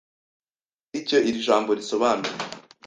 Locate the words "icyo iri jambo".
0.99-1.69